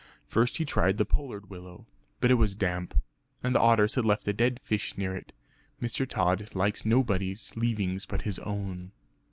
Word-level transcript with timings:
First 0.25 0.57
he 0.57 0.65
tried 0.65 0.97
the 0.97 1.05
pollard 1.05 1.51
willow, 1.51 1.85
but 2.21 2.31
it 2.31 2.33
was 2.33 2.55
damp; 2.55 2.99
and 3.43 3.53
the 3.53 3.59
otters 3.59 3.93
had 3.93 4.03
left 4.03 4.27
a 4.27 4.33
dead 4.33 4.59
fish 4.63 4.97
near 4.97 5.15
it. 5.15 5.31
Mr. 5.79 6.09
Tod 6.09 6.49
likes 6.55 6.83
nobody's 6.83 7.55
leavings 7.55 8.07
but 8.07 8.23
his 8.23 8.39
own. 8.39 8.93